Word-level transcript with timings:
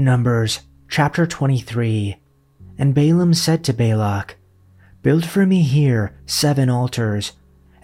Numbers 0.00 0.60
chapter 0.88 1.26
23 1.26 2.16
And 2.78 2.94
Balaam 2.94 3.34
said 3.34 3.62
to 3.64 3.74
Balak, 3.74 4.36
Build 5.02 5.26
for 5.26 5.44
me 5.44 5.60
here 5.60 6.18
seven 6.24 6.70
altars, 6.70 7.32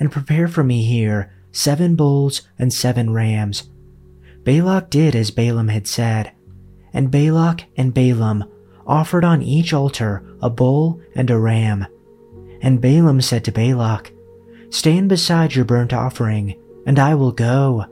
and 0.00 0.10
prepare 0.10 0.48
for 0.48 0.64
me 0.64 0.82
here 0.82 1.30
seven 1.52 1.94
bulls 1.94 2.40
and 2.58 2.72
seven 2.72 3.12
rams. 3.12 3.68
Balak 4.44 4.88
did 4.88 5.14
as 5.14 5.30
Balaam 5.30 5.68
had 5.68 5.86
said, 5.86 6.32
and 6.94 7.10
Balak 7.10 7.64
and 7.76 7.92
Balaam 7.92 8.44
offered 8.86 9.24
on 9.24 9.42
each 9.42 9.74
altar 9.74 10.24
a 10.40 10.48
bull 10.48 11.02
and 11.14 11.30
a 11.30 11.38
ram. 11.38 11.86
And 12.62 12.80
Balaam 12.80 13.20
said 13.20 13.44
to 13.44 13.52
Balak, 13.52 14.10
Stand 14.70 15.10
beside 15.10 15.54
your 15.54 15.66
burnt 15.66 15.92
offering, 15.92 16.58
and 16.86 16.98
I 16.98 17.14
will 17.14 17.32
go. 17.32 17.84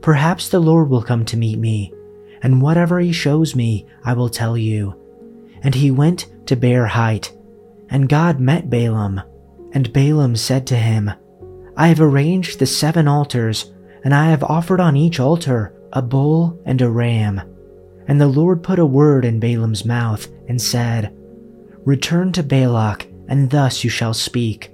Perhaps 0.00 0.48
the 0.48 0.60
Lord 0.60 0.88
will 0.88 1.02
come 1.02 1.26
to 1.26 1.36
meet 1.36 1.58
me 1.58 1.92
and 2.42 2.62
whatever 2.62 3.00
he 3.00 3.12
shows 3.12 3.54
me, 3.54 3.86
I 4.04 4.12
will 4.14 4.28
tell 4.28 4.56
you. 4.56 4.94
And 5.62 5.74
he 5.74 5.90
went 5.90 6.26
to 6.46 6.56
Bare 6.56 6.86
Height, 6.86 7.36
and 7.88 8.08
God 8.08 8.40
met 8.40 8.70
Balaam. 8.70 9.22
And 9.72 9.92
Balaam 9.92 10.36
said 10.36 10.66
to 10.68 10.76
him, 10.76 11.10
I 11.76 11.88
have 11.88 12.00
arranged 12.00 12.58
the 12.58 12.66
seven 12.66 13.06
altars, 13.06 13.72
and 14.04 14.14
I 14.14 14.30
have 14.30 14.42
offered 14.42 14.80
on 14.80 14.96
each 14.96 15.20
altar 15.20 15.74
a 15.92 16.02
bull 16.02 16.60
and 16.64 16.80
a 16.80 16.90
ram. 16.90 17.40
And 18.06 18.20
the 18.20 18.26
Lord 18.26 18.62
put 18.62 18.78
a 18.78 18.86
word 18.86 19.24
in 19.24 19.40
Balaam's 19.40 19.84
mouth 19.84 20.26
and 20.48 20.60
said, 20.60 21.14
Return 21.84 22.32
to 22.32 22.42
Balak, 22.42 23.06
and 23.28 23.50
thus 23.50 23.84
you 23.84 23.90
shall 23.90 24.14
speak. 24.14 24.72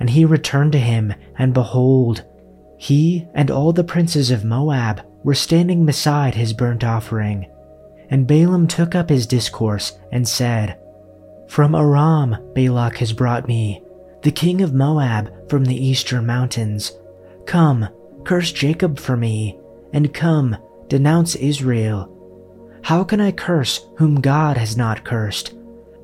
And 0.00 0.10
he 0.10 0.24
returned 0.24 0.72
to 0.72 0.78
him, 0.78 1.14
and 1.38 1.54
behold, 1.54 2.24
he 2.78 3.26
and 3.34 3.50
all 3.50 3.72
the 3.72 3.84
princes 3.84 4.30
of 4.30 4.44
Moab 4.44 5.05
were 5.26 5.34
standing 5.34 5.84
beside 5.84 6.36
his 6.36 6.52
burnt 6.52 6.84
offering. 6.84 7.50
And 8.10 8.28
Balaam 8.28 8.68
took 8.68 8.94
up 8.94 9.08
his 9.08 9.26
discourse 9.26 9.98
and 10.12 10.26
said, 10.26 10.78
From 11.48 11.74
Aram 11.74 12.36
Balak 12.54 12.98
has 12.98 13.12
brought 13.12 13.48
me, 13.48 13.82
the 14.22 14.30
king 14.30 14.62
of 14.62 14.72
Moab 14.72 15.50
from 15.50 15.64
the 15.64 15.74
eastern 15.74 16.26
mountains. 16.26 16.92
Come, 17.44 17.88
curse 18.24 18.52
Jacob 18.52 19.00
for 19.00 19.16
me, 19.16 19.58
and 19.92 20.14
come, 20.14 20.56
denounce 20.86 21.34
Israel. 21.34 22.08
How 22.84 23.02
can 23.02 23.20
I 23.20 23.32
curse 23.32 23.84
whom 23.98 24.20
God 24.20 24.56
has 24.56 24.76
not 24.76 25.04
cursed? 25.04 25.54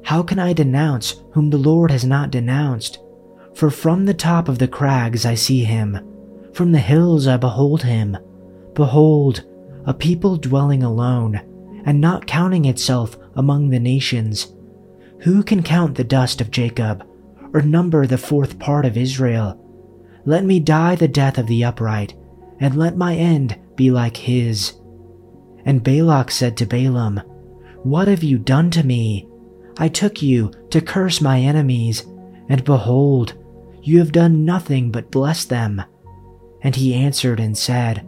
How 0.02 0.24
can 0.24 0.40
I 0.40 0.52
denounce 0.52 1.22
whom 1.30 1.50
the 1.50 1.58
Lord 1.58 1.92
has 1.92 2.04
not 2.04 2.32
denounced? 2.32 2.98
For 3.54 3.70
from 3.70 4.04
the 4.04 4.14
top 4.14 4.48
of 4.48 4.58
the 4.58 4.66
crags 4.66 5.24
I 5.24 5.36
see 5.36 5.62
him, 5.62 6.00
from 6.52 6.72
the 6.72 6.80
hills 6.80 7.28
I 7.28 7.36
behold 7.36 7.84
him. 7.84 8.16
Behold, 8.74 9.44
a 9.84 9.92
people 9.92 10.36
dwelling 10.36 10.82
alone, 10.82 11.40
and 11.84 12.00
not 12.00 12.26
counting 12.26 12.64
itself 12.64 13.16
among 13.34 13.70
the 13.70 13.80
nations. 13.80 14.54
Who 15.20 15.42
can 15.42 15.62
count 15.62 15.96
the 15.96 16.04
dust 16.04 16.40
of 16.40 16.50
Jacob, 16.50 17.06
or 17.52 17.62
number 17.62 18.06
the 18.06 18.18
fourth 18.18 18.58
part 18.58 18.84
of 18.86 18.96
Israel? 18.96 19.58
Let 20.24 20.44
me 20.44 20.60
die 20.60 20.94
the 20.94 21.08
death 21.08 21.38
of 21.38 21.46
the 21.46 21.64
upright, 21.64 22.14
and 22.60 22.76
let 22.76 22.96
my 22.96 23.16
end 23.16 23.58
be 23.76 23.90
like 23.90 24.16
his. 24.16 24.74
And 25.64 25.82
Balak 25.82 26.30
said 26.30 26.56
to 26.58 26.66
Balaam, 26.66 27.20
What 27.82 28.08
have 28.08 28.22
you 28.22 28.38
done 28.38 28.70
to 28.70 28.84
me? 28.84 29.28
I 29.78 29.88
took 29.88 30.22
you 30.22 30.52
to 30.70 30.80
curse 30.80 31.20
my 31.20 31.40
enemies, 31.40 32.06
and 32.48 32.64
behold, 32.64 33.34
you 33.82 33.98
have 33.98 34.12
done 34.12 34.44
nothing 34.44 34.90
but 34.92 35.10
bless 35.10 35.44
them. 35.44 35.82
And 36.62 36.76
he 36.76 36.94
answered 36.94 37.40
and 37.40 37.58
said, 37.58 38.06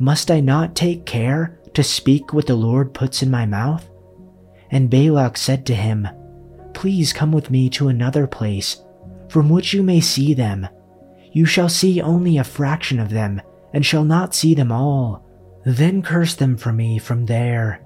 must 0.00 0.30
I 0.30 0.40
not 0.40 0.74
take 0.74 1.04
care 1.04 1.60
to 1.74 1.84
speak 1.84 2.32
what 2.32 2.46
the 2.46 2.54
Lord 2.54 2.94
puts 2.94 3.22
in 3.22 3.30
my 3.30 3.44
mouth? 3.44 3.88
And 4.70 4.88
Balak 4.88 5.36
said 5.36 5.66
to 5.66 5.74
him, 5.74 6.08
Please 6.72 7.12
come 7.12 7.32
with 7.32 7.50
me 7.50 7.68
to 7.70 7.88
another 7.88 8.26
place, 8.26 8.82
from 9.28 9.50
which 9.50 9.74
you 9.74 9.82
may 9.82 10.00
see 10.00 10.32
them. 10.32 10.66
You 11.32 11.44
shall 11.44 11.68
see 11.68 12.00
only 12.00 12.38
a 12.38 12.44
fraction 12.44 12.98
of 12.98 13.10
them, 13.10 13.42
and 13.74 13.84
shall 13.84 14.04
not 14.04 14.34
see 14.34 14.54
them 14.54 14.72
all. 14.72 15.26
Then 15.66 16.02
curse 16.02 16.34
them 16.34 16.56
for 16.56 16.72
me 16.72 16.98
from 16.98 17.26
there. 17.26 17.84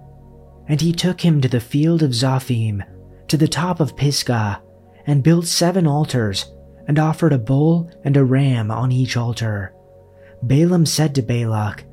And 0.69 0.81
he 0.81 0.93
took 0.93 1.21
him 1.21 1.41
to 1.41 1.49
the 1.49 1.61
field 1.61 2.03
of 2.03 2.13
Zophim, 2.13 2.83
to 3.27 3.37
the 3.37 3.49
top 3.49 3.81
of 3.81 3.97
Pisgah, 3.97 4.63
and 5.07 5.25
built 5.25 5.47
seven 5.47 5.87
altars, 5.87 6.53
and 6.87 6.99
offered 6.99 7.33
a 7.33 7.39
bull 7.39 7.91
and 8.05 8.17
a 8.17 8.25
ram 8.25 8.71
on 8.71 8.93
each 8.93 9.17
altar. 9.17 9.75
Balaam 10.43 10.87
said 10.87 11.15
to 11.17 11.23
Balak, 11.23 11.85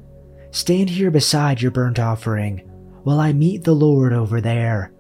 Stand 0.51 0.89
here 0.89 1.12
beside 1.12 1.62
your 1.62 1.72
burnt 1.72 1.97
offering, 1.97 2.59
while 3.03 3.19
I 3.19 3.34
meet 3.34 3.63
the 3.63 3.73
Lord 3.73 4.13
over 4.13 4.41
there. 4.41 4.94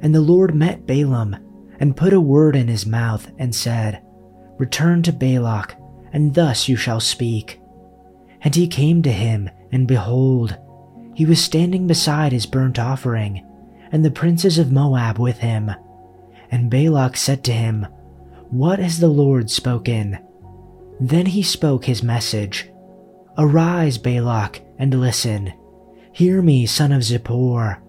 And 0.00 0.14
the 0.14 0.20
Lord 0.20 0.54
met 0.54 0.86
Balaam, 0.86 1.36
and 1.80 1.96
put 1.96 2.12
a 2.12 2.20
word 2.20 2.56
in 2.56 2.68
his 2.68 2.86
mouth, 2.86 3.30
and 3.38 3.54
said, 3.54 4.02
Return 4.58 5.02
to 5.02 5.12
Balak, 5.12 5.76
and 6.12 6.34
thus 6.34 6.68
you 6.68 6.76
shall 6.76 7.00
speak. 7.00 7.60
And 8.42 8.54
he 8.54 8.68
came 8.68 9.02
to 9.02 9.12
him, 9.12 9.50
and 9.72 9.88
behold, 9.88 10.56
he 11.14 11.26
was 11.26 11.42
standing 11.42 11.86
beside 11.86 12.32
his 12.32 12.46
burnt 12.46 12.78
offering, 12.78 13.44
and 13.90 14.04
the 14.04 14.10
princes 14.10 14.58
of 14.58 14.70
Moab 14.70 15.18
with 15.18 15.38
him. 15.38 15.70
And 16.50 16.70
Balak 16.70 17.16
said 17.16 17.42
to 17.44 17.52
him, 17.52 17.86
What 18.50 18.78
has 18.78 19.00
the 19.00 19.08
Lord 19.08 19.50
spoken? 19.50 20.18
Then 21.00 21.26
he 21.26 21.42
spoke 21.42 21.84
his 21.84 22.02
message. 22.02 22.70
Arise, 23.36 23.98
Balak, 23.98 24.60
and 24.78 25.00
listen. 25.00 25.52
Hear 26.12 26.42
me, 26.42 26.66
son 26.66 26.92
of 26.92 27.02
Zippor. 27.02 27.80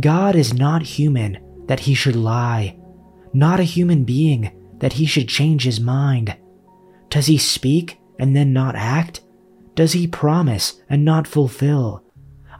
God 0.00 0.34
is 0.34 0.54
not 0.54 0.82
human 0.82 1.38
that 1.66 1.80
he 1.80 1.94
should 1.94 2.16
lie, 2.16 2.78
not 3.32 3.60
a 3.60 3.64
human 3.64 4.04
being 4.04 4.52
that 4.78 4.94
he 4.94 5.06
should 5.06 5.28
change 5.28 5.64
his 5.64 5.80
mind. 5.80 6.36
Does 7.08 7.26
he 7.26 7.38
speak 7.38 7.98
and 8.18 8.34
then 8.34 8.52
not 8.52 8.74
act? 8.76 9.20
Does 9.74 9.92
he 9.92 10.06
promise 10.06 10.80
and 10.88 11.04
not 11.04 11.26
fulfill? 11.26 12.02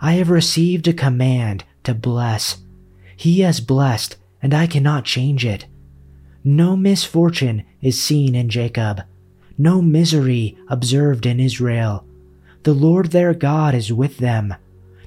I 0.01 0.13
have 0.13 0.31
received 0.31 0.87
a 0.89 0.93
command 0.93 1.65
to 1.85 1.95
bless. 1.95 2.59
He 3.17 3.41
has 3.41 3.61
blessed, 3.61 4.17
and 4.43 4.53
I 4.53 4.67
cannot 4.67 5.05
change 5.05 5.45
it. 5.45 5.67
No 6.45 6.77
misfortune 6.77 7.65
is 7.81 8.01
seen 8.01 8.35
in 8.35 8.49
Jacob, 8.49 9.03
no 9.59 9.81
misery 9.81 10.57
observed 10.69 11.27
in 11.27 11.41
Israel. 11.41 12.07
The 12.67 12.75
Lord 12.75 13.13
their 13.13 13.33
God 13.33 13.77
is 13.77 13.93
with 13.93 14.19
them. 14.19 14.53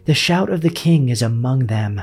The 0.06 0.14
shout 0.14 0.50
of 0.50 0.62
the 0.62 0.70
king 0.70 1.09
is 1.09 1.22
among 1.22 1.66
them. 1.66 2.02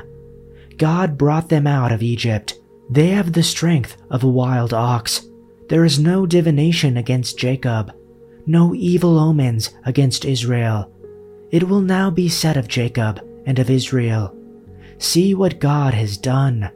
God 0.77 1.17
brought 1.17 1.49
them 1.49 1.65
out 1.65 1.91
of 1.91 2.03
Egypt. 2.03 2.53
They 2.91 3.07
have 3.07 3.33
the 3.33 3.41
strength 3.41 3.97
of 4.11 4.23
a 4.23 4.29
wild 4.29 4.71
ox. 4.71 5.27
There 5.67 5.83
is 5.83 5.97
no 5.97 6.27
divination 6.27 6.95
against 6.95 7.39
Jacob, 7.39 7.91
no 8.45 8.75
evil 8.75 9.17
omens 9.17 9.73
against 9.83 10.25
Israel. 10.25 10.93
It 11.49 11.67
will 11.67 11.81
now 11.81 12.11
be 12.11 12.29
said 12.29 12.55
of 12.55 12.67
Jacob 12.67 13.19
and 13.47 13.57
of 13.57 13.71
Israel 13.71 14.37
See 14.99 15.33
what 15.33 15.59
God 15.59 15.95
has 15.95 16.17
done. 16.17 16.69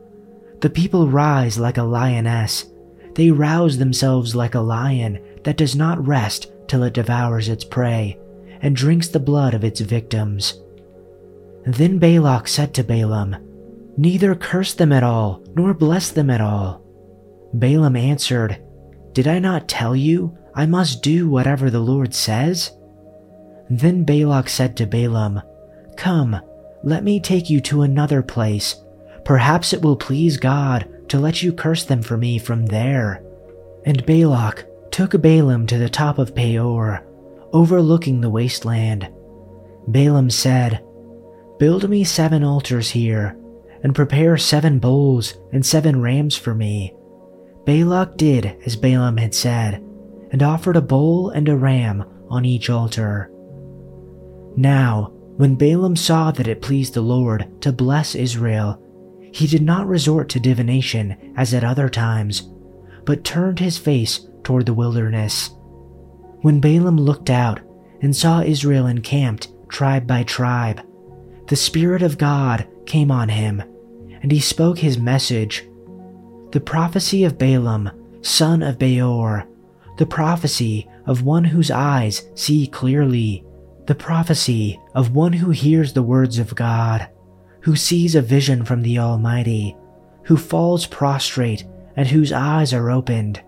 The 0.62 0.72
people 0.72 1.08
rise 1.08 1.60
like 1.60 1.78
a 1.78 1.84
lioness. 1.84 2.66
They 3.14 3.30
rouse 3.30 3.78
themselves 3.78 4.34
like 4.34 4.56
a 4.56 4.60
lion 4.60 5.24
that 5.44 5.58
does 5.58 5.76
not 5.76 6.08
rest 6.08 6.52
till 6.68 6.82
it 6.82 6.94
devours 6.94 7.48
its 7.48 7.64
prey 7.64 8.18
and 8.62 8.76
drinks 8.76 9.08
the 9.10 9.20
blood 9.20 9.54
of 9.54 9.64
its 9.64 9.82
victims. 9.82 10.60
Then 11.66 12.00
Balak 12.00 12.48
said 12.48 12.74
to 12.76 12.84
Balaam, 12.84 13.36
Neither 13.98 14.36
curse 14.36 14.74
them 14.74 14.92
at 14.92 15.04
all, 15.04 15.44
nor 15.56 15.74
bless 15.74 16.12
them 16.12 16.30
at 16.30 16.42
all. 16.42 16.82
Balaam 17.54 17.96
answered, 17.96 18.62
Did 19.14 19.28
I 19.28 19.40
not 19.40 19.68
tell 19.68 19.96
you 19.96 20.38
I 20.56 20.66
must 20.66 21.04
do 21.04 21.30
whatever 21.30 21.70
the 21.70 21.80
Lord 21.80 22.14
says? 22.14 22.72
Then 23.70 24.04
Balak 24.04 24.50
said 24.50 24.76
to 24.78 24.86
Balaam, 24.86 25.42
Come, 25.98 26.40
let 26.84 27.04
me 27.04 27.20
take 27.20 27.50
you 27.50 27.62
to 27.62 27.84
another 27.84 28.22
place. 28.22 28.76
Perhaps 29.24 29.74
it 29.74 29.82
will 29.82 29.96
please 29.96 30.38
God 30.38 30.88
to 31.10 31.20
let 31.20 31.44
you 31.44 31.54
curse 31.54 31.84
them 31.84 32.02
for 32.02 32.18
me 32.18 32.40
from 32.40 32.66
there. 32.66 33.24
And 33.86 34.06
Balak 34.06 34.66
took 34.92 35.22
Balaam 35.22 35.68
to 35.68 35.78
the 35.78 35.90
top 35.90 36.18
of 36.18 36.36
Peor, 36.36 37.06
overlooking 37.54 38.22
the 38.22 38.30
wasteland. 38.30 39.10
Balaam 39.88 40.30
said, 40.30 40.84
Build 41.60 41.90
me 41.90 42.04
seven 42.04 42.44
altars 42.44 42.90
here, 42.90 43.38
and 43.84 43.96
prepare 43.96 44.38
seven 44.38 44.80
bulls 44.80 45.36
and 45.52 45.66
seven 45.66 46.02
rams 46.02 46.36
for 46.36 46.54
me. 46.54 46.96
Balak 47.66 48.18
did 48.18 48.58
as 48.66 48.76
Balaam 48.76 49.18
had 49.18 49.36
said, 49.36 49.76
and 50.32 50.42
offered 50.42 50.76
a 50.76 50.82
bull 50.82 51.30
and 51.30 51.48
a 51.50 51.56
ram 51.56 52.04
on 52.30 52.46
each 52.46 52.70
altar. 52.70 53.30
Now, 54.56 55.14
when 55.38 55.56
Balaam 55.56 55.96
saw 55.96 56.32
that 56.32 56.48
it 56.48 56.62
pleased 56.62 56.94
the 56.94 57.02
Lord 57.02 57.62
to 57.62 57.72
bless 57.72 58.16
Israel, 58.16 58.82
he 59.34 59.48
did 59.48 59.62
not 59.62 59.88
resort 59.88 60.30
to 60.30 60.40
divination 60.40 61.34
as 61.38 61.54
at 61.54 61.64
other 61.64 61.90
times, 61.90 62.50
but 63.06 63.24
turned 63.24 63.60
his 63.60 63.78
face 63.78 64.28
toward 64.44 64.66
the 64.66 64.74
wilderness. 64.74 65.52
When 66.42 66.60
Balaam 66.60 66.98
looked 66.98 67.30
out 67.30 67.60
and 68.02 68.16
saw 68.16 68.42
Israel 68.42 68.88
encamped 68.88 69.54
tribe 69.70 70.08
by 70.08 70.24
tribe, 70.24 70.82
the 71.48 71.56
Spirit 71.56 72.02
of 72.02 72.18
God 72.18 72.68
came 72.86 73.12
on 73.12 73.30
him, 73.30 73.62
and 74.22 74.32
he 74.32 74.40
spoke 74.40 74.80
his 74.80 74.98
message. 74.98 75.68
The 76.52 76.60
prophecy 76.60 77.24
of 77.26 77.38
Balaam, 77.38 77.92
son 78.22 78.64
of 78.64 78.80
Beor, 78.80 79.48
the 79.98 80.06
prophecy 80.06 80.90
of 81.06 81.24
one 81.24 81.44
whose 81.44 81.70
eyes 81.70 82.28
see 82.34 82.66
clearly, 82.66 83.46
the 83.86 83.96
prophecy 83.96 84.80
of 84.96 85.14
one 85.14 85.34
who 85.34 85.52
hears 85.52 85.94
the 85.94 86.04
words 86.04 86.40
of 86.40 86.56
God, 86.56 87.08
who 87.62 87.76
sees 87.76 88.16
a 88.16 88.22
vision 88.22 88.66
from 88.66 88.82
the 88.82 88.98
Almighty, 88.98 89.76
who 90.24 90.38
falls 90.38 90.88
prostrate 90.88 91.66
and 91.96 92.08
whose 92.08 92.32
eyes 92.32 92.74
are 92.74 92.90
opened. 92.90 93.42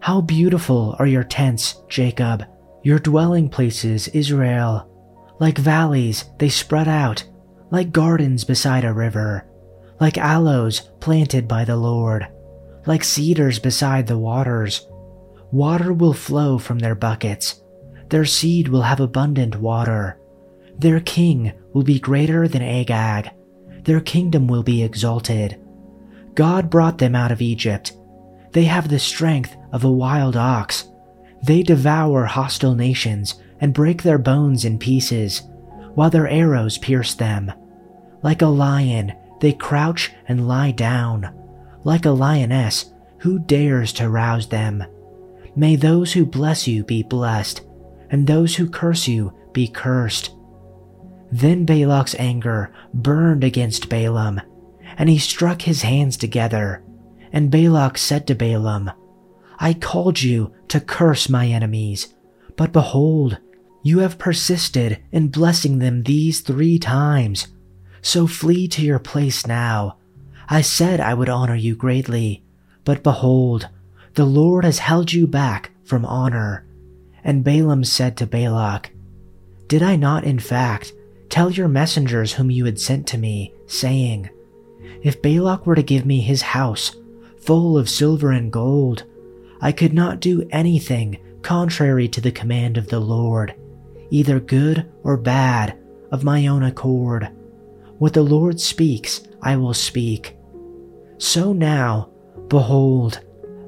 How 0.00 0.20
beautiful 0.20 0.94
are 0.98 1.06
your 1.06 1.24
tents, 1.24 1.82
Jacob, 1.88 2.44
your 2.82 2.98
dwelling 2.98 3.48
places, 3.48 4.08
Israel. 4.08 4.88
Like 5.40 5.58
valleys, 5.58 6.24
they 6.38 6.48
spread 6.48 6.88
out, 6.88 7.24
like 7.70 7.92
gardens 7.92 8.44
beside 8.44 8.84
a 8.84 8.92
river, 8.92 9.46
like 10.00 10.18
aloes 10.18 10.90
planted 11.00 11.46
by 11.46 11.64
the 11.64 11.76
Lord, 11.76 12.26
like 12.86 13.04
cedars 13.04 13.58
beside 13.58 14.06
the 14.06 14.18
waters. 14.18 14.86
Water 15.52 15.92
will 15.92 16.12
flow 16.12 16.58
from 16.58 16.78
their 16.78 16.94
buckets. 16.94 17.60
Their 18.08 18.24
seed 18.24 18.68
will 18.68 18.82
have 18.82 19.00
abundant 19.00 19.56
water. 19.56 20.18
Their 20.78 21.00
king 21.00 21.52
will 21.72 21.82
be 21.84 22.00
greater 22.00 22.48
than 22.48 22.62
Agag. 22.62 23.30
Their 23.84 24.00
kingdom 24.00 24.48
will 24.48 24.62
be 24.62 24.82
exalted. 24.82 25.60
God 26.34 26.70
brought 26.70 26.98
them 26.98 27.14
out 27.14 27.32
of 27.32 27.42
Egypt. 27.42 27.92
They 28.52 28.64
have 28.64 28.88
the 28.88 28.98
strength 28.98 29.56
of 29.72 29.84
a 29.84 29.92
wild 29.92 30.36
ox. 30.36 30.88
They 31.42 31.62
devour 31.62 32.24
hostile 32.24 32.74
nations 32.74 33.40
and 33.60 33.74
break 33.74 34.02
their 34.02 34.18
bones 34.18 34.64
in 34.64 34.78
pieces, 34.78 35.42
while 35.94 36.10
their 36.10 36.28
arrows 36.28 36.78
pierce 36.78 37.14
them. 37.14 37.52
Like 38.22 38.42
a 38.42 38.46
lion, 38.46 39.12
they 39.40 39.52
crouch 39.52 40.12
and 40.26 40.48
lie 40.48 40.72
down. 40.72 41.34
Like 41.84 42.04
a 42.04 42.10
lioness, 42.10 42.92
who 43.18 43.38
dares 43.38 43.92
to 43.94 44.08
rouse 44.08 44.48
them? 44.48 44.84
May 45.56 45.76
those 45.76 46.12
who 46.12 46.24
bless 46.24 46.68
you 46.68 46.84
be 46.84 47.02
blessed, 47.02 47.62
and 48.10 48.26
those 48.26 48.56
who 48.56 48.68
curse 48.68 49.08
you 49.08 49.32
be 49.52 49.66
cursed. 49.66 50.30
Then 51.30 51.64
Balak's 51.64 52.14
anger 52.18 52.72
burned 52.94 53.44
against 53.44 53.88
Balaam, 53.88 54.40
and 54.96 55.08
he 55.08 55.18
struck 55.18 55.62
his 55.62 55.82
hands 55.82 56.16
together. 56.16 56.84
And 57.32 57.50
Balak 57.50 57.98
said 57.98 58.26
to 58.28 58.34
Balaam, 58.34 58.90
I 59.58 59.74
called 59.74 60.22
you 60.22 60.52
to 60.68 60.80
curse 60.80 61.28
my 61.28 61.46
enemies, 61.48 62.14
but 62.56 62.72
behold, 62.72 63.38
you 63.82 64.00
have 64.00 64.18
persisted 64.18 64.98
in 65.12 65.28
blessing 65.28 65.78
them 65.78 66.02
these 66.02 66.40
three 66.40 66.78
times. 66.78 67.48
So 68.02 68.26
flee 68.26 68.68
to 68.68 68.82
your 68.82 68.98
place 68.98 69.46
now. 69.46 69.96
I 70.48 70.60
said 70.60 71.00
I 71.00 71.14
would 71.14 71.28
honor 71.28 71.54
you 71.54 71.74
greatly, 71.74 72.44
but 72.84 73.02
behold, 73.02 73.68
the 74.14 74.24
Lord 74.24 74.64
has 74.64 74.78
held 74.78 75.12
you 75.12 75.26
back 75.26 75.70
from 75.84 76.04
honor. 76.04 76.64
And 77.24 77.44
Balaam 77.44 77.84
said 77.84 78.16
to 78.18 78.26
Balak, 78.26 78.90
Did 79.66 79.82
I 79.82 79.96
not, 79.96 80.24
in 80.24 80.38
fact, 80.38 80.92
tell 81.28 81.50
your 81.50 81.68
messengers 81.68 82.34
whom 82.34 82.50
you 82.50 82.64
had 82.64 82.80
sent 82.80 83.06
to 83.08 83.18
me, 83.18 83.52
saying, 83.66 84.30
If 85.02 85.20
Balak 85.20 85.66
were 85.66 85.74
to 85.74 85.82
give 85.82 86.06
me 86.06 86.20
his 86.20 86.42
house, 86.42 86.96
full 87.38 87.76
of 87.76 87.90
silver 87.90 88.30
and 88.30 88.52
gold, 88.52 89.04
I 89.60 89.72
could 89.72 89.92
not 89.92 90.20
do 90.20 90.46
anything 90.50 91.18
contrary 91.42 92.08
to 92.08 92.20
the 92.20 92.32
command 92.32 92.76
of 92.76 92.88
the 92.88 93.00
Lord, 93.00 93.54
either 94.10 94.40
good 94.40 94.90
or 95.02 95.16
bad, 95.16 95.78
of 96.10 96.24
my 96.24 96.46
own 96.46 96.62
accord. 96.62 97.28
What 97.98 98.14
the 98.14 98.22
Lord 98.22 98.60
speaks, 98.60 99.22
I 99.42 99.56
will 99.56 99.74
speak. 99.74 100.36
So 101.18 101.52
now, 101.52 102.10
behold, 102.48 103.20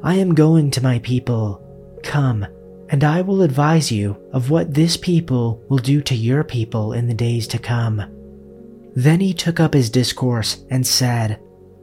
I 0.02 0.14
am 0.14 0.34
going 0.34 0.70
to 0.72 0.82
my 0.82 0.98
people. 1.00 1.62
Come, 2.02 2.46
and 2.88 3.04
I 3.04 3.20
will 3.20 3.42
advise 3.42 3.92
you 3.92 4.16
of 4.32 4.50
what 4.50 4.72
this 4.74 4.96
people 4.96 5.62
will 5.68 5.78
do 5.78 6.00
to 6.02 6.14
your 6.14 6.44
people 6.44 6.92
in 6.92 7.06
the 7.06 7.14
days 7.14 7.46
to 7.48 7.58
come. 7.58 8.02
Then 8.94 9.20
he 9.20 9.34
took 9.34 9.60
up 9.60 9.74
his 9.74 9.90
discourse 9.90 10.64
and 10.70 10.86
said, 10.86 11.40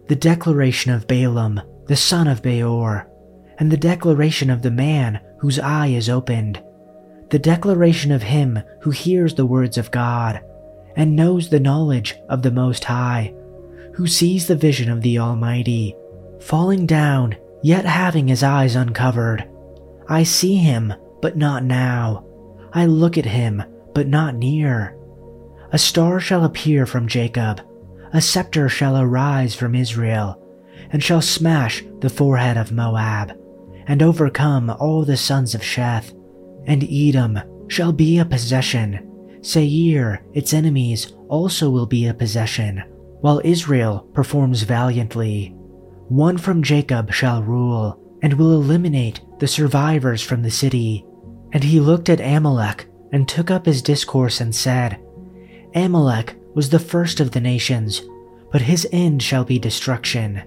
The 0.08 0.16
declaration 0.16 0.92
of 0.92 1.08
Balaam, 1.08 1.62
the 1.88 1.96
son 1.96 2.28
of 2.28 2.42
Beor, 2.42 3.08
and 3.58 3.72
the 3.72 3.78
declaration 3.78 4.50
of 4.50 4.62
the 4.62 4.72
man 4.72 5.20
whose 5.40 5.60
eye 5.60 5.88
is 5.88 6.10
opened, 6.10 6.62
the 7.30 7.40
declaration 7.40 8.12
of 8.12 8.24
him 8.24 8.60
who 8.82 8.92
hears 8.92 9.36
the 9.36 9.46
words 9.46 9.78
of 9.78 9.92
God, 9.92 10.42
and 10.96 11.16
knows 11.16 11.50
the 11.50 11.60
knowledge 11.60 12.16
of 12.30 12.42
the 12.42 12.52
Most 12.52 12.84
High, 12.84 13.34
who 13.94 14.08
sees 14.08 14.48
the 14.48 14.56
vision 14.56 14.90
of 14.90 15.02
the 15.02 15.20
Almighty, 15.20 15.96
falling 16.40 16.86
down, 16.86 17.36
yet 17.62 17.86
having 17.86 18.28
his 18.28 18.44
eyes 18.44 18.76
uncovered. 18.76 19.48
I 20.08 20.24
see 20.24 20.56
him, 20.56 20.94
but 21.22 21.36
not 21.36 21.64
now. 21.64 22.26
I 22.74 22.86
look 22.86 23.18
at 23.18 23.26
him, 23.26 23.64
but 23.94 24.08
not 24.08 24.36
near. 24.36 24.96
A 25.72 25.78
star 25.78 26.20
shall 26.20 26.46
appear 26.46 26.86
from 26.86 27.08
Jacob, 27.08 27.62
a 28.14 28.22
scepter 28.22 28.70
shall 28.70 28.98
arise 28.98 29.54
from 29.54 29.76
Israel, 29.76 30.42
and 30.92 31.04
shall 31.04 31.22
smash 31.22 31.84
the 32.00 32.10
forehead 32.10 32.56
of 32.56 32.72
Moab 32.72 33.38
and 33.88 34.04
overcome 34.04 34.70
all 34.70 35.04
the 35.04 35.18
sons 35.18 35.56
of 35.56 35.62
Sheth. 35.62 36.14
And 36.66 36.84
Edom 36.84 37.40
shall 37.68 37.92
be 37.92 38.20
a 38.20 38.26
possession. 38.26 39.04
Seir, 39.42 40.24
its 40.34 40.54
enemies, 40.54 41.14
also 41.30 41.70
will 41.70 41.86
be 41.86 42.08
a 42.08 42.14
possession, 42.14 42.84
while 43.22 43.42
Israel 43.44 44.08
performs 44.14 44.64
valiantly. 44.64 45.54
One 46.10 46.38
from 46.38 46.64
Jacob 46.64 47.12
shall 47.14 47.44
rule, 47.44 48.00
and 48.22 48.34
will 48.34 48.54
eliminate 48.54 49.22
the 49.40 49.48
survivors 49.48 50.22
from 50.22 50.42
the 50.42 50.52
city. 50.52 51.06
And 51.54 51.64
he 51.64 51.80
looked 51.80 52.10
at 52.10 52.20
Amalek, 52.20 52.88
and 53.12 53.28
took 53.28 53.50
up 53.52 53.66
his 53.66 53.82
discourse 53.82 54.42
and 54.42 54.54
said, 54.54 55.00
Amalek 55.76 56.36
was 56.54 56.70
the 56.70 56.80
first 56.80 57.20
of 57.20 57.32
the 57.32 57.40
nations, 57.40 58.02
but 58.52 58.62
his 58.62 58.88
end 58.92 59.22
shall 59.22 59.46
be 59.46 59.60
destruction. 59.60 60.42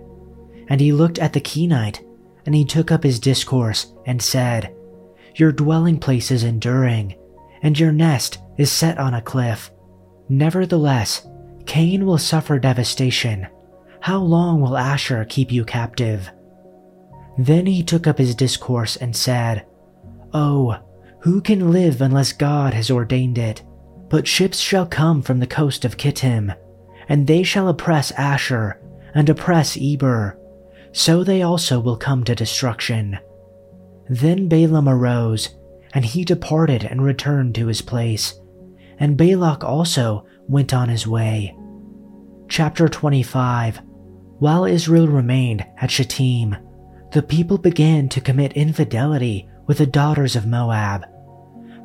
And 0.68 0.80
he 0.80 0.92
looked 0.92 1.18
at 1.18 1.32
the 1.32 1.40
Kenite, 1.40 2.00
and 2.46 2.54
he 2.54 2.64
took 2.64 2.90
up 2.90 3.02
his 3.02 3.20
discourse 3.20 3.92
and 4.06 4.20
said, 4.20 4.74
Your 5.36 5.52
dwelling 5.52 5.98
place 5.98 6.30
is 6.30 6.44
enduring, 6.44 7.16
and 7.62 7.78
your 7.78 7.92
nest 7.92 8.38
is 8.56 8.70
set 8.70 8.98
on 8.98 9.14
a 9.14 9.22
cliff. 9.22 9.70
Nevertheless, 10.28 11.26
Cain 11.66 12.06
will 12.06 12.18
suffer 12.18 12.58
devastation. 12.58 13.46
How 14.00 14.18
long 14.18 14.60
will 14.60 14.70
Asshur 14.70 15.28
keep 15.28 15.52
you 15.52 15.64
captive? 15.64 16.30
Then 17.38 17.66
he 17.66 17.82
took 17.82 18.06
up 18.06 18.18
his 18.18 18.34
discourse 18.34 18.96
and 18.96 19.14
said, 19.14 19.66
Oh, 20.32 20.78
who 21.20 21.40
can 21.40 21.70
live 21.70 22.00
unless 22.00 22.32
God 22.32 22.72
has 22.74 22.90
ordained 22.90 23.38
it? 23.38 23.62
But 24.08 24.26
ships 24.26 24.58
shall 24.58 24.86
come 24.86 25.22
from 25.22 25.38
the 25.38 25.46
coast 25.46 25.84
of 25.84 25.96
Kittim, 25.96 26.54
and 27.08 27.26
they 27.26 27.42
shall 27.42 27.68
oppress 27.68 28.10
Asshur 28.12 28.78
and 29.14 29.28
oppress 29.28 29.76
Eber, 29.80 30.38
so 30.92 31.22
they 31.22 31.42
also 31.42 31.78
will 31.78 31.96
come 31.96 32.24
to 32.24 32.34
destruction. 32.34 33.18
Then 34.08 34.48
Balaam 34.48 34.88
arose, 34.88 35.50
and 35.92 36.04
he 36.04 36.24
departed 36.24 36.84
and 36.84 37.02
returned 37.02 37.54
to 37.54 37.66
his 37.66 37.82
place, 37.82 38.38
and 38.98 39.16
Balak 39.16 39.64
also 39.64 40.26
went 40.48 40.74
on 40.74 40.88
his 40.88 41.06
way. 41.06 41.56
Chapter 42.48 42.88
25 42.88 43.80
While 44.38 44.64
Israel 44.64 45.06
remained 45.06 45.64
at 45.78 45.90
Shittim, 45.90 46.56
the 47.12 47.22
people 47.22 47.58
began 47.58 48.08
to 48.08 48.20
commit 48.20 48.52
infidelity 48.52 49.48
with 49.66 49.78
the 49.78 49.86
daughters 49.86 50.36
of 50.36 50.46
Moab, 50.46 51.04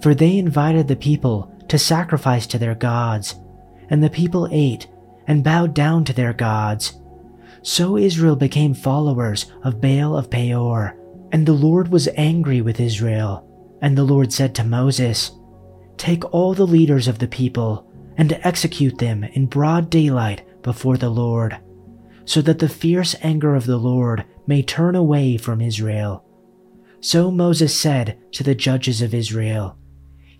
for 0.01 0.13
they 0.13 0.37
invited 0.37 0.87
the 0.87 0.95
people 0.95 1.51
to 1.67 1.79
sacrifice 1.79 2.45
to 2.47 2.57
their 2.57 2.75
gods, 2.75 3.35
and 3.89 4.03
the 4.03 4.09
people 4.09 4.47
ate 4.51 4.87
and 5.27 5.43
bowed 5.43 5.73
down 5.73 6.03
to 6.05 6.13
their 6.13 6.33
gods 6.33 6.99
so 7.65 7.97
Israel 7.97 8.35
became 8.35 8.75
followers 8.75 9.47
of 9.63 9.81
Baal 9.81 10.15
of 10.15 10.29
Peor, 10.29 10.95
and 11.31 11.47
the 11.47 11.53
Lord 11.53 11.87
was 11.87 12.07
angry 12.15 12.61
with 12.61 12.79
Israel. 12.79 13.41
And 13.81 13.97
the 13.97 14.03
Lord 14.03 14.31
said 14.31 14.53
to 14.55 14.63
Moses, 14.63 15.31
Take 15.97 16.31
all 16.31 16.53
the 16.53 16.67
leaders 16.67 17.07
of 17.07 17.17
the 17.17 17.27
people 17.27 17.91
and 18.17 18.39
execute 18.43 18.99
them 18.99 19.23
in 19.23 19.47
broad 19.47 19.89
daylight 19.89 20.43
before 20.61 20.95
the 20.97 21.09
Lord, 21.09 21.57
so 22.23 22.39
that 22.43 22.59
the 22.59 22.69
fierce 22.69 23.15
anger 23.23 23.55
of 23.55 23.65
the 23.65 23.77
Lord 23.77 24.25
may 24.45 24.61
turn 24.61 24.93
away 24.93 25.35
from 25.35 25.59
Israel. 25.59 26.23
So 26.99 27.31
Moses 27.31 27.75
said 27.75 28.19
to 28.33 28.43
the 28.43 28.53
judges 28.53 29.01
of 29.01 29.15
Israel, 29.15 29.75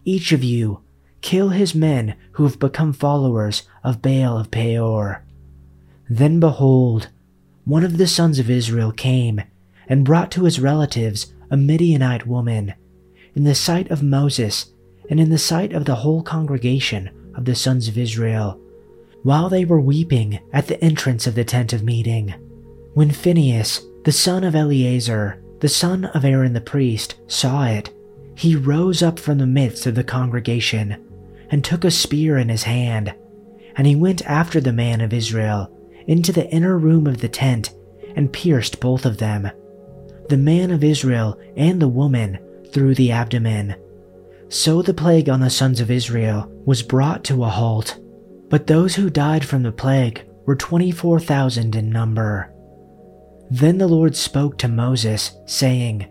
Each 0.04 0.32
of 0.32 0.44
you 0.44 0.84
kill 1.22 1.50
his 1.50 1.74
men 1.74 2.18
who 2.34 2.44
have 2.44 2.60
become 2.60 2.94
followers 2.94 3.64
of 3.84 4.04
Baal 4.04 4.38
of 4.38 4.52
Peor. 4.52 5.26
Then 6.08 6.40
behold, 6.40 7.10
one 7.66 7.84
of 7.84 7.98
the 7.98 8.08
sons 8.08 8.38
of 8.38 8.50
Israel 8.50 8.92
came 8.92 9.42
and 9.88 10.06
brought 10.06 10.32
to 10.32 10.44
his 10.44 10.60
relatives 10.60 11.34
a 11.50 11.58
Midianite 11.58 12.28
woman. 12.28 12.76
In 13.34 13.44
the 13.44 13.56
sight 13.56 13.90
of 13.90 14.04
Moses 14.04 14.68
and 15.10 15.20
in 15.20 15.30
the 15.30 15.40
sight 15.40 15.74
of 15.74 15.86
the 15.86 15.96
whole 15.96 16.22
congregation 16.22 17.10
of 17.36 17.46
the 17.46 17.56
sons 17.56 17.88
of 17.88 17.98
Israel, 17.98 18.60
while 19.24 19.50
they 19.50 19.66
were 19.66 19.82
weeping 19.82 20.40
at 20.54 20.68
the 20.68 20.82
entrance 20.84 21.26
of 21.26 21.34
the 21.34 21.44
tent 21.44 21.74
of 21.74 21.84
meeting. 21.84 22.34
When 22.94 23.10
Phinehas, 23.10 23.82
the 24.04 24.12
son 24.12 24.44
of 24.44 24.56
Eleazar, 24.56 25.42
the 25.60 25.68
son 25.68 26.06
of 26.06 26.24
Aaron 26.24 26.54
the 26.54 26.62
priest, 26.62 27.16
saw 27.28 27.66
it, 27.66 27.92
he 28.36 28.56
rose 28.56 29.02
up 29.02 29.18
from 29.18 29.40
the 29.40 29.48
midst 29.48 29.88
of 29.88 29.96
the 29.96 30.04
congregation 30.04 31.04
and 31.50 31.64
took 31.64 31.84
a 31.84 31.92
spear 31.92 32.38
in 32.38 32.50
his 32.50 32.64
hand, 32.64 33.16
and 33.76 33.88
he 33.88 33.96
went 33.96 34.24
after 34.26 34.62
the 34.62 34.72
man 34.72 35.02
of 35.02 35.14
Israel 35.14 35.72
into 36.08 36.32
the 36.32 36.50
inner 36.50 36.78
room 36.78 37.08
of 37.08 37.20
the 37.20 37.30
tent 37.30 37.74
and 38.16 38.32
pierced 38.32 38.80
both 38.80 39.06
of 39.06 39.18
them, 39.18 39.50
the 40.30 40.38
man 40.38 40.72
of 40.72 40.84
Israel 40.84 41.40
and 41.56 41.82
the 41.82 41.88
woman, 41.88 42.40
through 42.72 42.96
the 42.96 43.12
abdomen. 43.12 43.76
So 44.50 44.82
the 44.82 44.94
plague 44.94 45.30
on 45.30 45.40
the 45.40 45.50
sons 45.50 45.80
of 45.80 45.90
Israel 45.90 46.52
was 46.66 46.84
brought 46.84 47.24
to 47.26 47.44
a 47.44 47.50
halt, 47.50 48.00
but 48.50 48.68
those 48.68 48.96
who 48.96 49.10
died 49.10 49.46
from 49.46 49.64
the 49.64 49.72
plague 49.72 50.24
were 50.46 50.56
24,000 50.56 51.76
in 51.76 51.90
number. 51.90 52.52
Then 53.50 53.78
the 53.78 53.88
Lord 53.88 54.16
spoke 54.16 54.58
to 54.60 54.68
Moses, 54.68 55.36
saying, 55.46 56.08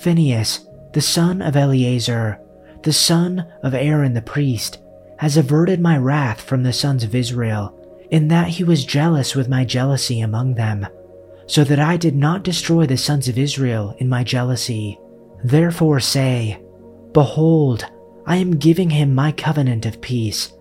Phinehas, 0.00 0.66
the 0.92 1.00
son 1.00 1.42
of 1.42 1.56
Eleazar, 1.56 2.40
the 2.82 2.92
son 2.92 3.46
of 3.62 3.74
Aaron 3.74 4.14
the 4.14 4.22
priest, 4.22 4.78
has 5.18 5.36
averted 5.36 5.80
my 5.80 5.96
wrath 5.96 6.40
from 6.40 6.62
the 6.62 6.72
sons 6.72 7.04
of 7.04 7.14
Israel, 7.14 7.78
in 8.12 8.28
that 8.28 8.46
he 8.46 8.62
was 8.62 8.84
jealous 8.84 9.34
with 9.34 9.48
my 9.48 9.64
jealousy 9.64 10.20
among 10.20 10.54
them, 10.54 10.86
so 11.46 11.64
that 11.64 11.80
I 11.80 11.96
did 11.96 12.14
not 12.14 12.44
destroy 12.44 12.84
the 12.84 12.98
sons 12.98 13.26
of 13.26 13.38
Israel 13.38 13.96
in 13.98 14.08
my 14.08 14.22
jealousy. 14.22 15.00
Therefore 15.42 15.98
say, 15.98 16.62
Behold, 17.12 17.86
I 18.26 18.36
am 18.36 18.58
giving 18.58 18.90
him 18.90 19.14
my 19.14 19.32
covenant 19.32 19.86
of 19.86 20.02
peace, 20.02 20.52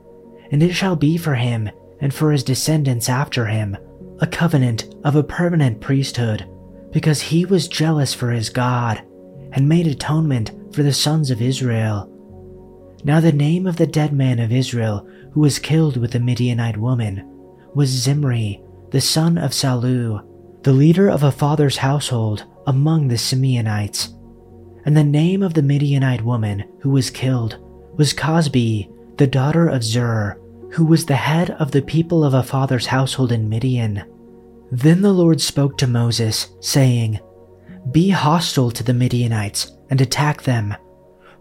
and 0.49 0.63
it 0.63 0.73
shall 0.73 0.95
be 0.95 1.17
for 1.17 1.35
him 1.35 1.69
and 1.99 2.13
for 2.13 2.31
his 2.31 2.43
descendants 2.43 3.09
after 3.09 3.45
him 3.45 3.77
a 4.21 4.27
covenant 4.27 4.95
of 5.03 5.17
a 5.17 5.23
permanent 5.23 5.81
priesthood, 5.81 6.47
because 6.91 7.19
he 7.19 7.43
was 7.43 7.67
jealous 7.67 8.13
for 8.13 8.31
his 8.31 8.49
God 8.49 9.03
and 9.51 9.67
made 9.67 9.87
atonement 9.87 10.51
for 10.73 10.83
the 10.83 10.93
sons 10.93 11.29
of 11.29 11.41
Israel. 11.41 12.07
Now 13.03 13.19
the 13.19 13.33
name 13.33 13.67
of 13.67 13.75
the 13.75 13.87
dead 13.87 14.13
man 14.13 14.39
of 14.39 14.53
Israel 14.53 15.05
who 15.33 15.41
was 15.41 15.59
killed 15.59 15.97
with 15.97 16.11
the 16.11 16.19
Midianite 16.19 16.77
woman 16.77 17.27
was 17.73 17.89
Zimri, 17.89 18.61
the 18.91 19.01
son 19.01 19.37
of 19.37 19.51
Salu, 19.51 20.25
the 20.63 20.73
leader 20.73 21.09
of 21.09 21.23
a 21.23 21.31
father's 21.31 21.77
household 21.77 22.45
among 22.67 23.07
the 23.07 23.15
Simeonites. 23.15 24.13
And 24.85 24.95
the 24.97 25.03
name 25.03 25.43
of 25.43 25.53
the 25.53 25.61
Midianite 25.61 26.23
woman 26.23 26.63
who 26.79 26.89
was 26.89 27.09
killed 27.09 27.57
was 27.97 28.13
Cosbi, 28.13 28.89
the 29.17 29.27
daughter 29.27 29.67
of 29.67 29.83
Zur, 29.83 30.39
who 30.71 30.85
was 30.85 31.05
the 31.05 31.15
head 31.15 31.51
of 31.51 31.71
the 31.71 31.81
people 31.81 32.23
of 32.23 32.33
a 32.33 32.43
father's 32.43 32.87
household 32.87 33.31
in 33.31 33.49
Midian. 33.49 34.03
Then 34.71 35.01
the 35.01 35.13
Lord 35.13 35.41
spoke 35.41 35.77
to 35.77 35.87
Moses, 35.87 36.49
saying, 36.61 37.19
Be 37.91 38.09
hostile 38.09 38.71
to 38.71 38.83
the 38.83 38.93
Midianites 38.93 39.71
and 39.89 39.99
attack 39.99 40.43
them, 40.43 40.75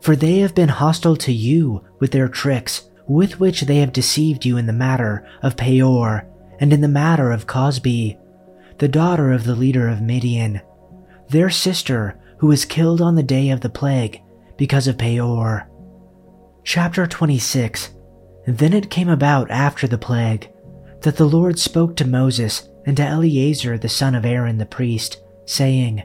for 0.01 0.17
they 0.17 0.39
have 0.39 0.55
been 0.55 0.69
hostile 0.69 1.17
to 1.17 1.33
you 1.33 1.85
with 2.01 2.11
their 2.11 2.29
tricks, 2.29 2.90
with 3.11 3.41
which 3.41 3.63
they 3.63 3.79
have 3.79 3.93
deceived 3.93 4.45
you 4.45 4.57
in 4.57 4.67
the 4.67 4.73
matter 4.73 5.27
of 5.43 5.57
Peor 5.57 6.29
and 6.61 6.73
in 6.73 6.81
the 6.81 6.87
matter 6.87 7.33
of 7.33 7.45
Cosbi, 7.45 8.17
the 8.79 8.87
daughter 8.87 9.33
of 9.33 9.43
the 9.43 9.57
leader 9.57 9.89
of 9.89 10.01
Midian, 10.01 10.61
their 11.29 11.51
sister 11.51 12.17
who 12.39 12.47
was 12.47 12.65
killed 12.65 13.01
on 13.01 13.17
the 13.17 13.23
day 13.25 13.51
of 13.51 13.63
the 13.63 13.69
plague 13.69 14.23
because 14.57 14.87
of 14.87 14.97
Peor. 14.97 15.69
Chapter 16.63 17.05
26 17.05 17.91
Then 18.47 18.73
it 18.73 18.91
came 18.91 19.09
about 19.09 19.51
after 19.51 19.89
the 19.89 19.99
plague 19.99 20.49
that 21.01 21.17
the 21.17 21.27
Lord 21.27 21.59
spoke 21.59 21.97
to 21.97 22.07
Moses 22.07 22.69
and 22.87 22.97
to 22.97 23.03
Eleazar 23.03 23.77
the 23.77 23.89
son 23.89 24.15
of 24.15 24.25
Aaron 24.25 24.57
the 24.57 24.67
priest, 24.67 25.21
saying, 25.47 26.05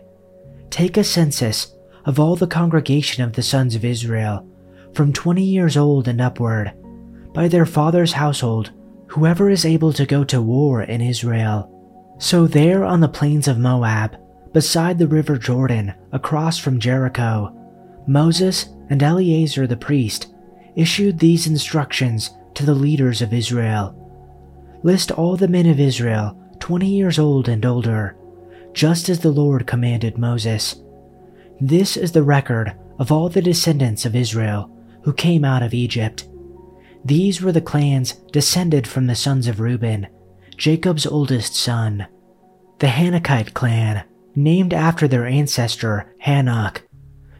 Take 0.72 0.98
a 0.98 1.04
census 1.04 1.76
of 2.06 2.20
all 2.20 2.36
the 2.36 2.48
congregation 2.48 3.24
of 3.24 3.34
the 3.34 3.44
sons 3.44 3.76
of 3.76 3.86
Israel, 3.86 4.50
from 4.96 5.14
twenty 5.14 5.44
years 5.44 5.78
old 5.78 6.08
and 6.08 6.20
upward, 6.20 6.74
by 7.36 7.50
their 7.50 7.66
father's 7.66 8.14
household, 8.14 8.72
whoever 9.08 9.50
is 9.50 9.66
able 9.66 9.94
to 9.94 10.06
go 10.06 10.24
to 10.24 10.42
war 10.42 10.82
in 10.82 11.02
Israel. 11.02 11.70
So 12.18 12.48
there 12.48 12.86
on 12.86 13.02
the 13.02 13.10
plains 13.10 13.48
of 13.48 13.60
Moab, 13.60 14.18
beside 14.54 14.98
the 14.98 15.08
river 15.08 15.38
Jordan, 15.38 15.94
across 16.14 16.58
from 16.58 16.80
Jericho, 16.80 17.54
Moses 18.08 18.70
and 18.90 19.04
Eleazar 19.04 19.68
the 19.68 19.76
priest 19.76 20.34
issued 20.76 21.20
these 21.20 21.46
instructions 21.46 22.32
to 22.54 22.66
the 22.66 22.74
leaders 22.74 23.22
of 23.22 23.34
Israel. 23.34 24.02
List 24.84 25.12
all 25.12 25.36
the 25.36 25.48
men 25.48 25.66
of 25.68 25.80
Israel 25.80 26.42
20 26.60 26.88
years 26.88 27.20
old 27.20 27.50
and 27.50 27.66
older, 27.66 28.16
just 28.74 29.10
as 29.10 29.20
the 29.20 29.30
Lord 29.30 29.68
commanded 29.68 30.18
Moses. 30.18 30.82
This 31.60 31.98
is 31.98 32.12
the 32.12 32.24
record 32.24 32.76
of 32.98 33.12
all 33.12 33.28
the 33.28 33.42
descendants 33.42 34.06
of 34.06 34.16
Israel 34.16 34.72
who 35.04 35.14
came 35.14 35.44
out 35.44 35.64
of 35.64 35.74
Egypt. 35.74 36.28
These 37.06 37.42
were 37.42 37.52
the 37.52 37.62
clans 37.62 38.14
descended 38.32 38.88
from 38.88 39.08
the 39.08 39.16
sons 39.16 39.48
of 39.48 39.60
Reuben, 39.60 40.08
Jacob's 40.58 41.06
oldest 41.06 41.56
son. 41.56 42.08
The 42.80 42.88
Hanochite 42.88 43.54
clan, 43.54 44.04
named 44.36 44.74
after 44.74 45.08
their 45.08 45.26
ancestor 45.26 46.14
Hanoch. 46.26 46.82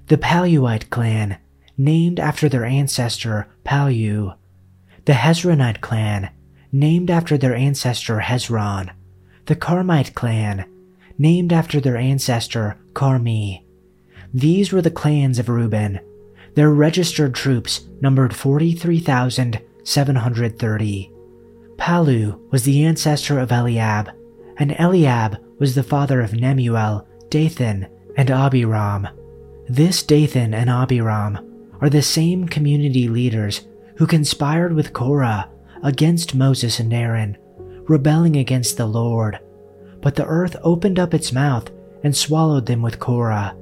The 0.08 0.18
Paluite 0.18 0.90
clan, 0.90 1.40
named 1.78 2.20
after 2.20 2.48
their 2.48 2.64
ancestor 2.64 3.48
Palu. 3.64 4.34
The 5.06 5.14
Hezronite 5.14 5.82
clan, 5.82 6.30
named 6.72 7.10
after 7.10 7.38
their 7.38 7.56
ancestor 7.56 8.20
Hezron 8.20 8.92
the 9.46 9.56
Carmite 9.56 10.16
clan, 10.16 10.66
named 11.18 11.54
after 11.54 11.80
their 11.80 11.98
ancestor 11.98 12.78
Carmi. 12.94 13.64
These 14.34 14.72
were 14.72 14.82
the 14.82 14.92
clans 14.92 15.40
of 15.40 15.50
Reuben. 15.50 16.00
Their 16.56 16.72
registered 16.72 17.36
troops 17.36 17.86
numbered 18.02 18.36
43,730. 18.36 21.12
Palu 21.78 22.40
was 22.52 22.64
the 22.64 22.84
ancestor 22.86 23.40
of 23.40 23.52
Eliab, 23.52 24.10
and 24.58 24.76
Eliab 24.80 25.38
was 25.60 25.76
the 25.76 25.84
father 25.84 26.22
of 26.22 26.32
Nemuel, 26.32 27.06
Dathan, 27.30 27.88
and 28.18 28.32
Abiram. 28.32 29.10
This 29.68 30.02
Dathan 30.02 30.54
and 30.54 30.70
Abiram 30.70 31.38
are 31.82 31.90
the 31.90 32.02
same 32.02 32.48
community 32.48 33.10
leaders 33.10 33.68
who 33.98 34.08
conspired 34.08 34.74
with 34.74 34.94
Korah 34.94 35.50
against 35.84 36.36
Moses 36.36 36.80
and 36.80 36.94
Aaron 36.94 37.38
rebelling 37.88 38.36
against 38.36 38.78
the 38.78 38.86
Lord. 38.86 39.40
But 40.02 40.16
the 40.16 40.26
earth 40.26 40.56
opened 40.64 41.00
up 41.00 41.14
its 41.14 41.32
mouth 41.32 41.70
and 42.04 42.16
swallowed 42.16 42.66
them 42.66 42.82
with 42.82 43.00
Korah, 43.00 43.56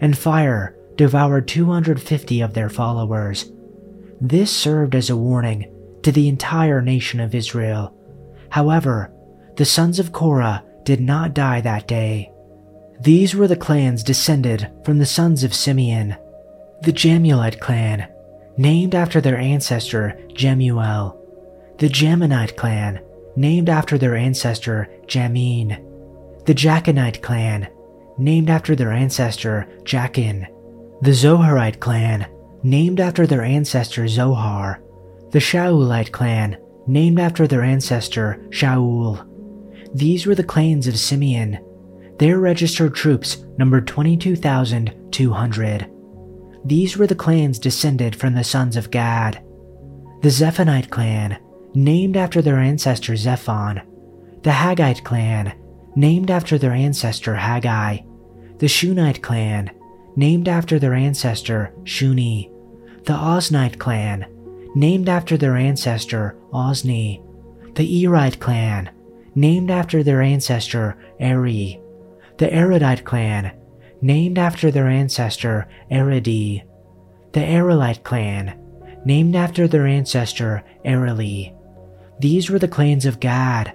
and 0.00 0.16
fire 0.16 0.76
devoured 0.96 1.48
250 1.48 2.40
of 2.40 2.54
their 2.54 2.68
followers. 2.68 3.50
This 4.20 4.54
served 4.54 4.94
as 4.94 5.10
a 5.10 5.16
warning 5.16 5.72
to 6.02 6.12
the 6.12 6.28
entire 6.28 6.80
nation 6.80 7.20
of 7.20 7.34
Israel. 7.34 7.94
However, 8.50 9.12
the 9.56 9.64
sons 9.64 9.98
of 9.98 10.12
Korah 10.12 10.64
did 10.84 11.00
not 11.00 11.34
die 11.34 11.60
that 11.60 11.88
day. 11.88 12.30
These 13.00 13.34
were 13.34 13.48
the 13.48 13.56
clans 13.56 14.02
descended 14.02 14.70
from 14.84 14.98
the 14.98 15.06
sons 15.06 15.44
of 15.44 15.54
Simeon. 15.54 16.16
The 16.82 16.92
Jemuelite 16.92 17.60
clan, 17.60 18.08
named 18.56 18.94
after 18.94 19.20
their 19.20 19.38
ancestor 19.38 20.18
Jemuel. 20.34 21.18
The 21.78 21.88
Jaminite 21.88 22.56
clan, 22.56 23.00
named 23.36 23.68
after 23.68 23.98
their 23.98 24.16
ancestor 24.16 24.88
Jamin, 25.06 25.88
the 26.44 26.54
Jachinite 26.54 27.22
clan, 27.22 27.68
named 28.18 28.50
after 28.50 28.74
their 28.74 28.92
ancestor 28.92 29.68
Jachin, 29.84 30.46
the 31.02 31.10
Zoharite 31.10 31.80
clan, 31.80 32.26
named 32.62 33.00
after 33.00 33.26
their 33.26 33.42
ancestor 33.42 34.06
Zohar, 34.06 34.80
the 35.32 35.40
Shaulite 35.40 36.12
clan, 36.12 36.56
named 36.86 37.18
after 37.18 37.48
their 37.48 37.64
ancestor 37.64 38.40
Shaul. 38.50 39.26
These 39.92 40.26
were 40.26 40.36
the 40.36 40.44
clans 40.44 40.86
of 40.86 40.96
Simeon. 40.96 41.58
Their 42.20 42.38
registered 42.38 42.94
troops 42.94 43.44
numbered 43.58 43.88
22,200. 43.88 45.90
These 46.64 46.96
were 46.96 47.08
the 47.08 47.16
clans 47.16 47.58
descended 47.58 48.14
from 48.14 48.34
the 48.34 48.44
sons 48.44 48.76
of 48.76 48.92
Gad. 48.92 49.44
The 50.20 50.30
Zephonite 50.30 50.90
clan, 50.90 51.36
named 51.74 52.16
after 52.16 52.40
their 52.40 52.60
ancestor 52.60 53.14
Zephon, 53.14 53.82
the 54.42 54.50
Haggite 54.50 55.02
clan, 55.02 55.52
named 55.96 56.30
after 56.30 56.58
their 56.58 56.70
ancestor 56.70 57.34
Haggi, 57.34 58.06
the 58.58 58.68
Shunite 58.68 59.20
clan, 59.20 59.72
named 60.16 60.48
after 60.48 60.78
their 60.78 60.94
ancestor 60.94 61.72
Shuni, 61.84 62.50
the 63.04 63.12
Oznite 63.12 63.78
clan, 63.78 64.26
named 64.74 65.08
after 65.08 65.36
their 65.36 65.56
ancestor 65.56 66.36
Ozni, 66.52 67.22
the 67.74 68.04
Erite 68.04 68.38
clan, 68.38 68.90
named 69.34 69.70
after 69.70 70.02
their 70.02 70.20
ancestor 70.20 70.96
Eri, 71.18 71.80
the 72.38 72.46
Arodite 72.46 73.04
clan, 73.04 73.52
named 74.02 74.38
after 74.38 74.70
their 74.70 74.88
ancestor 74.88 75.68
Arodi, 75.90 76.64
the 77.32 77.40
Arelite 77.40 78.02
clan, 78.02 78.58
named 79.04 79.34
after 79.34 79.66
their 79.66 79.86
ancestor 79.86 80.62
Areli, 80.84 81.54
These 82.20 82.50
were 82.50 82.58
the 82.58 82.68
clans 82.68 83.06
of 83.06 83.20
Gad. 83.20 83.74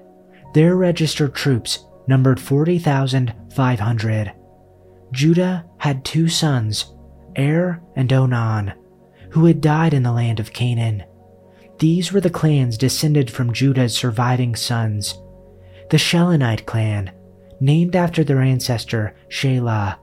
Their 0.53 0.75
registered 0.75 1.34
troops 1.34 1.86
numbered 2.08 2.39
40,500. 2.39 4.34
Judah 5.11 5.65
had 5.77 6.03
two 6.03 6.27
sons, 6.27 6.93
Er 7.37 7.81
and 7.95 8.11
Onan, 8.11 8.73
who 9.31 9.45
had 9.45 9.61
died 9.61 9.93
in 9.93 10.03
the 10.03 10.11
land 10.11 10.39
of 10.39 10.53
Canaan. 10.53 11.03
These 11.79 12.11
were 12.11 12.21
the 12.21 12.29
clans 12.29 12.77
descended 12.77 13.29
from 13.29 13.53
Judah's 13.53 13.95
surviving 13.95 14.55
sons. 14.55 15.19
The 15.89 15.97
Shelonite 15.97 16.65
clan, 16.65 17.11
named 17.59 17.95
after 17.95 18.23
their 18.23 18.41
ancestor 18.41 19.15
Shelah. 19.29 19.97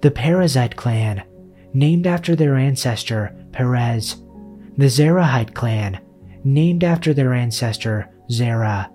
The 0.00 0.10
Perezite 0.10 0.76
clan, 0.76 1.22
named 1.72 2.06
after 2.06 2.34
their 2.34 2.56
ancestor 2.56 3.34
Perez. 3.52 4.16
The 4.76 4.86
Zerahite 4.86 5.54
clan, 5.54 6.00
named 6.44 6.82
after 6.82 7.14
their 7.14 7.32
ancestor 7.32 8.10
Zerah. 8.30 8.90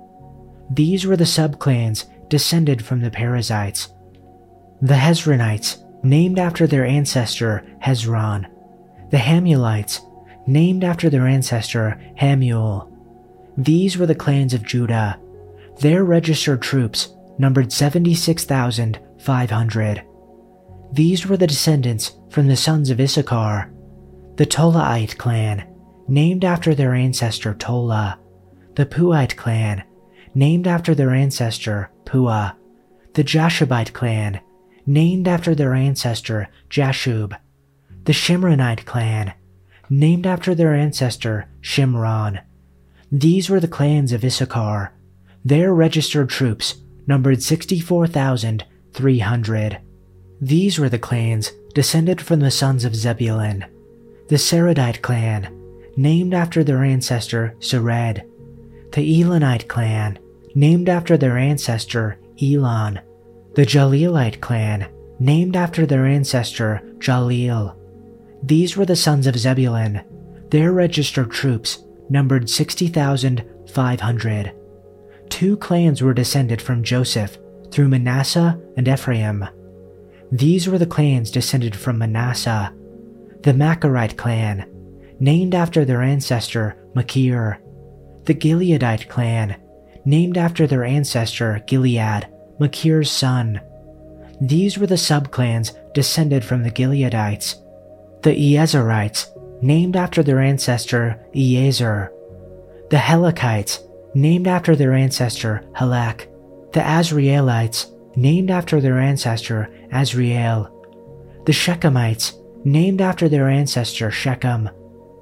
These 0.72 1.06
were 1.06 1.16
the 1.16 1.24
subclans 1.24 2.06
descended 2.30 2.84
from 2.84 3.02
the 3.02 3.12
Perezites. 3.12 3.88
The 4.82 4.94
Hezronites, 4.94 5.84
named 6.04 6.38
after 6.38 6.68
their 6.68 6.86
ancestor 6.86 7.66
Hezron. 7.84 8.46
The 9.10 9.18
Hamulites, 9.18 10.02
named 10.46 10.84
after 10.84 11.10
their 11.10 11.26
ancestor 11.26 12.00
Hamul. 12.20 12.94
These 13.58 13.98
were 13.98 14.06
the 14.06 14.14
clans 14.14 14.54
of 14.54 14.62
Judah. 14.64 15.20
Their 15.80 16.04
registered 16.04 16.62
troops 16.62 17.16
numbered 17.40 17.74
76,500. 17.74 20.04
These 20.92 21.28
were 21.28 21.38
the 21.38 21.48
descendants 21.48 22.16
from 22.30 22.46
the 22.48 22.56
sons 22.56 22.92
of 22.92 23.00
Issachar. 23.00 23.74
The 24.36 24.46
Tolaite 24.46 25.18
clan, 25.18 25.68
named 26.08 26.46
after 26.46 26.76
their 26.76 26.94
ancestor 26.94 27.56
Tola. 27.56 28.20
The 28.76 28.86
Puite 28.86 29.36
clan, 29.36 29.84
named 30.36 30.68
after 30.68 30.94
their 30.94 31.16
ancestor 31.16 31.90
Pua. 32.06 32.54
The 33.14 33.24
Jashubite 33.24 33.94
clan, 33.94 34.40
named 34.88 35.28
after 35.28 35.54
their 35.54 35.74
ancestor 35.74 36.48
Jashub. 36.70 37.38
The 38.06 38.14
Shimronite 38.14 38.86
clan, 38.86 39.34
named 39.90 40.26
after 40.26 40.56
their 40.56 40.74
ancestor 40.74 41.50
Shimron. 41.62 42.42
These 43.12 43.50
were 43.50 43.60
the 43.60 43.68
clans 43.68 44.14
of 44.14 44.24
Issachar. 44.24 44.94
Their 45.44 45.74
registered 45.74 46.30
troops 46.30 46.76
numbered 47.06 47.44
64,300. 47.44 49.80
These 50.40 50.80
were 50.80 50.90
the 50.90 51.00
clans 51.00 51.52
descended 51.74 52.22
from 52.22 52.40
the 52.40 52.52
sons 52.52 52.86
of 52.86 52.96
Zebulun. 52.96 53.66
The 54.30 54.38
Seredite 54.38 55.02
clan, 55.02 55.54
named 55.96 56.34
after 56.34 56.64
their 56.64 56.84
ancestor 56.84 57.56
Sered. 57.60 58.24
The 58.94 59.22
Elonite 59.22 59.68
clan, 59.68 60.18
named 60.56 60.88
after 60.90 61.18
their 61.18 61.38
ancestor 61.38 62.18
Elon. 62.42 63.00
The 63.58 63.66
Jahleelite 63.66 64.40
clan, 64.40 64.88
named 65.20 65.56
after 65.56 65.88
their 65.88 66.06
ancestor 66.06 66.80
Jahleel. 67.00 67.76
These 68.44 68.78
were 68.78 68.86
the 68.86 68.96
sons 68.96 69.26
of 69.26 69.36
Zebulun. 69.36 70.04
Their 70.52 70.72
registered 70.72 71.32
troops 71.32 71.84
numbered 72.08 72.52
60,500. 72.52 74.54
Two 75.30 75.58
clans 75.58 76.04
were 76.04 76.14
descended 76.14 76.62
from 76.62 76.84
Joseph 76.84 77.40
through 77.72 77.88
Manasseh 77.88 78.62
and 78.78 78.88
Ephraim. 78.88 79.44
These 80.32 80.70
were 80.70 80.78
the 80.78 80.86
clans 80.86 81.32
descended 81.32 81.76
from 81.76 81.98
Manasseh. 81.98 82.72
The 83.42 83.54
Machirite 83.54 84.18
clan, 84.18 84.70
named 85.20 85.56
after 85.56 85.84
their 85.84 86.04
ancestor 86.04 86.78
Machir. 86.94 87.60
The 88.26 88.36
Gileadite 88.36 89.10
clan, 89.10 89.60
named 90.06 90.38
after 90.38 90.68
their 90.68 90.84
ancestor 90.84 91.64
Gilead, 91.66 92.28
Machir's 92.60 93.12
son. 93.12 93.62
These 94.42 94.78
were 94.78 94.88
the 94.88 94.96
subclans 94.96 95.78
descended 95.94 96.44
from 96.44 96.64
the 96.64 96.72
Gileadites. 96.72 97.56
The 98.24 98.32
Iezerites, 98.32 99.28
named 99.62 99.96
after 99.96 100.24
their 100.24 100.40
ancestor 100.40 101.20
Iezer. 101.34 102.10
The 102.90 102.98
Helekites, 102.98 103.80
named 104.14 104.48
after 104.48 104.76
their 104.76 104.94
ancestor 104.94 105.64
Helek, 105.76 106.28
The 106.74 106.80
Asrielites, 106.80 107.92
named 108.16 108.50
after 108.50 108.82
their 108.82 109.00
ancestor 109.00 109.70
Asriel. 109.92 110.72
The 111.46 111.52
Shechemites, 111.52 112.34
named 112.66 113.02
after 113.02 113.30
their 113.30 113.48
ancestor 113.50 114.12
Shechem. 114.12 114.70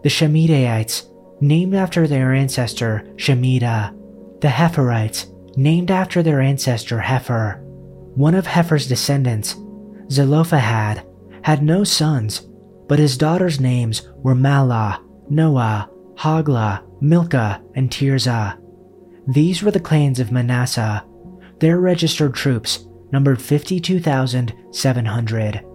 The 0.03 0.09
Shemidaites, 0.09 1.07
named 1.41 1.75
after 1.75 2.07
their 2.07 2.33
ancestor 2.33 3.03
Shemida. 3.15 3.93
The 4.41 4.49
Hepherites, 4.49 5.27
named 5.55 5.91
after 5.91 6.23
their 6.23 6.41
ancestor 6.41 6.99
Hepher. 6.99 7.61
One 8.15 8.35
of 8.35 8.47
Hepher's 8.47 8.87
descendants, 8.87 9.55
Zelophehad, 10.09 11.05
had 11.43 11.63
no 11.63 11.83
sons, 11.83 12.47
but 12.87 12.99
his 12.99 13.17
daughters' 13.17 13.59
names 13.59 14.07
were 14.17 14.35
Mahlah, 14.35 15.01
Noah, 15.29 15.89
Hoglah, 16.15 16.81
Milcah, 17.01 17.61
and 17.75 17.91
Tirzah. 17.91 18.57
These 19.27 19.63
were 19.63 19.71
the 19.71 19.79
clans 19.79 20.19
of 20.19 20.31
Manasseh. 20.31 21.03
Their 21.59 21.79
registered 21.79 22.35
troops 22.35 22.85
numbered 23.11 23.41
52,700. 23.41 25.65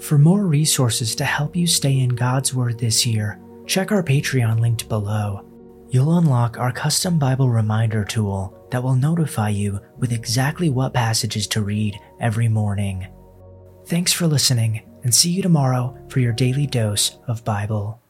For 0.00 0.18
more 0.18 0.46
resources 0.46 1.16
to 1.16 1.24
help 1.24 1.56
you 1.56 1.66
stay 1.66 1.98
in 1.98 2.10
God's 2.10 2.54
Word 2.54 2.78
this 2.78 3.04
year, 3.04 3.40
check 3.66 3.90
our 3.90 4.04
Patreon 4.04 4.60
linked 4.60 4.88
below. 4.88 5.47
You'll 5.90 6.18
unlock 6.18 6.58
our 6.58 6.70
custom 6.70 7.18
Bible 7.18 7.48
reminder 7.48 8.04
tool 8.04 8.54
that 8.70 8.82
will 8.82 8.94
notify 8.94 9.48
you 9.48 9.80
with 9.96 10.12
exactly 10.12 10.68
what 10.68 10.92
passages 10.92 11.46
to 11.48 11.62
read 11.62 11.98
every 12.20 12.46
morning. 12.46 13.06
Thanks 13.86 14.12
for 14.12 14.26
listening, 14.26 14.82
and 15.02 15.14
see 15.14 15.30
you 15.30 15.40
tomorrow 15.40 15.96
for 16.10 16.20
your 16.20 16.34
daily 16.34 16.66
dose 16.66 17.18
of 17.26 17.42
Bible. 17.42 18.02